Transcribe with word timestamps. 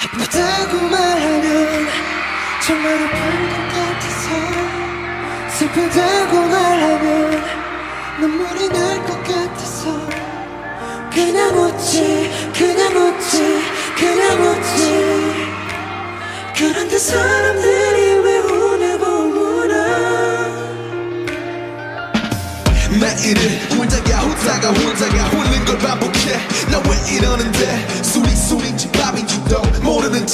아프다고 0.00 0.80
말하면 0.88 1.88
정말 2.64 2.94
아플 2.94 3.48
것 3.50 3.62
같아서 3.74 4.26
슬프다고 5.56 6.40
말하면 6.46 7.42
눈물이 8.20 8.68
날 8.68 9.04
것 9.06 9.22
같아서 9.24 10.08
그냥 11.12 11.56
웃지 11.56 12.30
그냥 12.56 12.96
웃지 12.96 13.62
그냥 13.96 14.42
웃지. 14.42 15.48
그런데 16.56 16.98
사람들이 16.98 18.12
왜 18.24 18.38
오늘 18.38 18.98
보물아? 18.98 19.74
매일을 23.00 23.40
혼자가 23.76 24.22
웃다가 24.24 24.68
혼자가 24.70 25.28
웃는 25.36 25.64
걸 25.64 25.78
반복해 25.78 26.38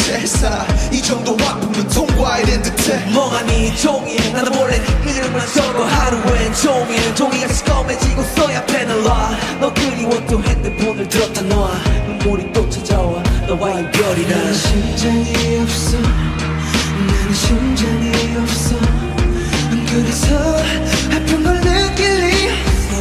채사. 0.05 0.67
이 0.93 1.01
정도 1.01 1.33
아픔은 1.33 1.89
통과해야 1.89 2.61
듯해. 2.61 3.11
멍하니 3.11 3.75
종일 3.79 4.33
나도 4.35 4.51
몰래 4.51 4.77
이름만 5.07 5.47
적어 5.55 5.83
하루엔 5.83 6.53
종일 6.53 7.15
종이가 7.15 7.49
시꺼매지고 7.51 8.23
써야 8.37 8.65
펜을 8.67 9.03
놔너 9.03 9.73
그리워 9.73 10.11
또 10.27 10.43
핸드폰을 10.43 11.09
들었다 11.09 11.41
놓아. 11.43 11.71
눈물이 12.07 12.53
또 12.53 12.69
찾아와. 12.69 13.23
너와 13.47 13.81
이별이란 13.81 14.45
난 14.45 14.55
심장이 14.55 15.59
없어. 15.63 15.97
나는 15.99 17.35
심장이 17.35 18.37
없어. 18.37 18.77
그래서 19.89 20.59
아픈 21.15 21.43
걸 21.43 21.61
느낄 21.63 22.27
리 22.27 22.51
없어. 22.51 22.93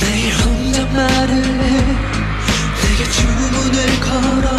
내일 0.00 0.32
혼자 0.34 0.84
말을 0.86 1.44
해. 1.44 2.12
내게 2.82 3.10
주문을 3.10 4.00
걸어. 4.00 4.51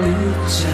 웃자. 0.00 0.68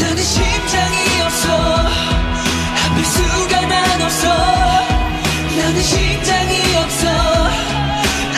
나는 0.00 0.22
심장이 0.22 1.22
없어. 1.24 1.46
아플 2.84 3.04
수가 3.04 3.60
난 3.66 4.02
없어. 4.02 4.28
나는 5.56 5.82
심장이 5.82 6.76
없어. 6.76 7.08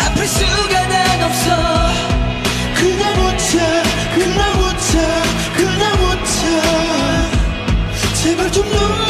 아플 0.04 0.26
수가 0.26 0.86
난 0.88 1.22
없어. 1.24 1.46
그냥 2.74 3.02
웃자 3.26 3.82
그냥 4.14 4.40
웃자 4.60 5.22
그냥 5.56 5.92
웃자. 6.04 6.38
제발 8.22 8.52
좀 8.52 8.64
눈. 8.70 9.05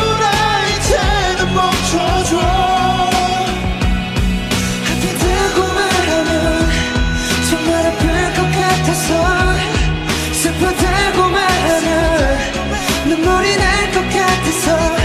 것 13.96 14.08
같아서 14.10 14.96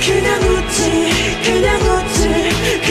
그냥 0.00 0.40
웃지 0.42 0.80
그냥 1.44 1.80
웃지 1.82 2.89